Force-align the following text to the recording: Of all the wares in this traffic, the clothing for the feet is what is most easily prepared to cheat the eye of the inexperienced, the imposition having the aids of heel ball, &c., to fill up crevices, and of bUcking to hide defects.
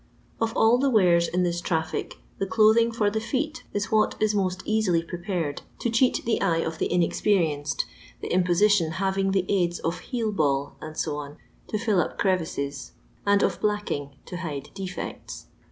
Of 0.41 0.57
all 0.57 0.79
the 0.79 0.89
wares 0.89 1.27
in 1.27 1.43
this 1.43 1.61
traffic, 1.61 2.15
the 2.39 2.47
clothing 2.47 2.91
for 2.91 3.11
the 3.11 3.21
feet 3.21 3.65
is 3.71 3.91
what 3.91 4.15
is 4.19 4.33
most 4.33 4.63
easily 4.65 5.03
prepared 5.03 5.61
to 5.77 5.91
cheat 5.91 6.25
the 6.25 6.41
eye 6.41 6.57
of 6.65 6.79
the 6.79 6.91
inexperienced, 6.91 7.85
the 8.19 8.33
imposition 8.33 8.93
having 8.93 9.29
the 9.31 9.45
aids 9.47 9.77
of 9.77 9.99
heel 9.99 10.31
ball, 10.31 10.75
&c., 10.93 11.05
to 11.11 11.77
fill 11.77 11.99
up 11.99 12.17
crevices, 12.17 12.93
and 13.27 13.43
of 13.43 13.61
bUcking 13.61 14.09
to 14.25 14.37
hide 14.37 14.71
defects. 14.73 15.45